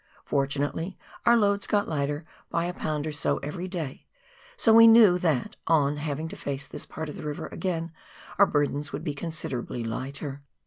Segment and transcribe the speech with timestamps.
[0.25, 0.97] Fortunately
[1.27, 4.07] our loads got lighter by a pound or so every day,
[4.57, 7.91] so we knew that, on having to face this part of the river again,
[8.39, 10.41] our burdens would be considerably lighter.